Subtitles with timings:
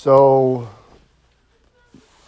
[0.00, 0.68] So,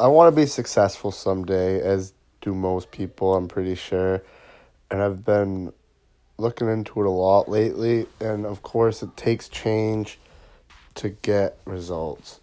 [0.01, 4.25] I want to be successful someday, as do most people, I'm pretty sure.
[4.91, 5.73] And I've been
[6.37, 8.09] looking into it a lot lately.
[8.21, 10.19] And of course, it takes change
[10.97, 12.41] to get results.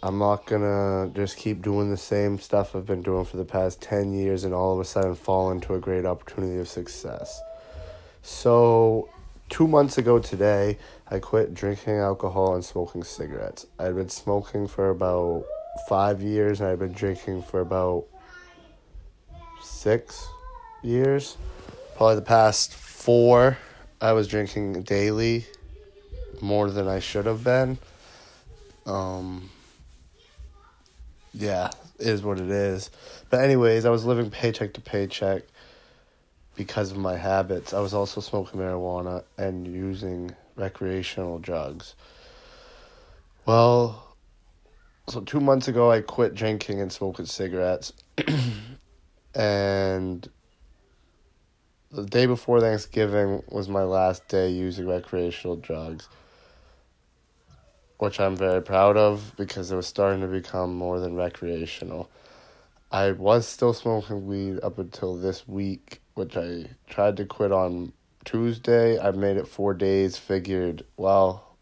[0.00, 3.80] I'm not gonna just keep doing the same stuff I've been doing for the past
[3.80, 7.42] 10 years and all of a sudden fall into a great opportunity of success.
[8.22, 9.08] So,
[9.52, 10.78] two months ago today,
[11.10, 13.66] I quit drinking alcohol and smoking cigarettes.
[13.78, 15.44] I'd been smoking for about
[15.90, 18.06] five years and I'd been drinking for about
[19.60, 20.26] six
[20.82, 21.36] years.
[21.96, 23.58] Probably the past four,
[24.00, 25.44] I was drinking daily
[26.40, 27.76] more than I should have been.
[28.86, 29.50] Um,
[31.34, 32.90] yeah, is what it is.
[33.28, 35.42] But, anyways, I was living paycheck to paycheck
[36.54, 37.72] because of my habits.
[37.72, 41.94] I was also smoking marijuana and using recreational drugs.
[43.46, 44.16] Well,
[45.08, 47.92] so two months ago, I quit drinking and smoking cigarettes.
[49.34, 50.28] and
[51.90, 56.08] the day before Thanksgiving was my last day using recreational drugs,
[57.98, 62.10] which I'm very proud of because it was starting to become more than recreational.
[62.90, 67.92] I was still smoking weed up until this week, which I tried to quit on
[68.24, 68.98] Tuesday.
[68.98, 71.56] I made it four days, figured, well,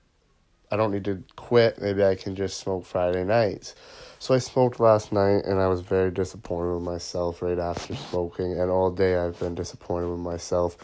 [0.70, 1.80] I don't need to quit.
[1.80, 3.74] Maybe I can just smoke Friday nights.
[4.18, 8.52] So I smoked last night and I was very disappointed with myself right after smoking.
[8.58, 10.76] And all day I've been disappointed with myself,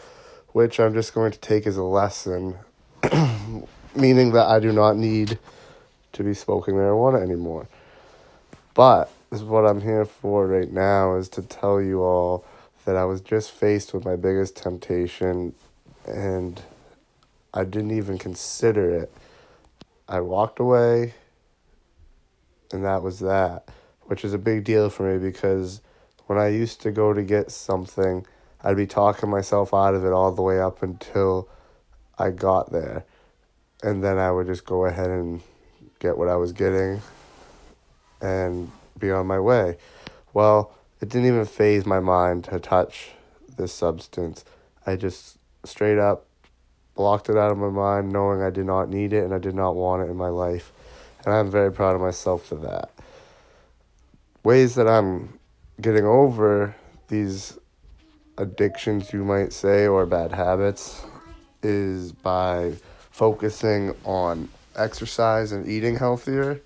[0.49, 2.57] which I'm just going to take as a lesson,
[3.95, 5.37] meaning that I do not need
[6.13, 7.67] to be smoking marijuana anymore.
[8.73, 12.43] But this is what I'm here for right now is to tell you all
[12.87, 15.53] that I was just faced with my biggest temptation
[16.05, 16.61] and
[17.53, 19.11] I didn't even consider it.
[20.07, 21.13] I walked away
[22.71, 23.67] and that was that,
[24.03, 25.81] which is a big deal for me because
[26.27, 28.25] when I used to go to get something,
[28.63, 31.49] I'd be talking myself out of it all the way up until
[32.17, 33.03] I got there.
[33.83, 35.41] And then I would just go ahead and
[35.99, 37.01] get what I was getting
[38.21, 39.75] and be on my way.
[40.33, 43.11] Well, it didn't even faze my mind to touch
[43.57, 44.43] this substance.
[44.85, 46.25] I just straight up
[46.97, 49.55] blocked it out of my mind, knowing I did not need it and I did
[49.55, 50.73] not want it in my life.
[51.25, 52.91] And I'm very proud of myself for that.
[54.43, 55.39] Ways that I'm
[55.79, 56.75] getting over
[57.07, 57.57] these
[58.37, 61.05] addictions, you might say, or bad habits,
[61.61, 62.73] is by
[63.11, 66.61] focusing on exercise and eating healthier.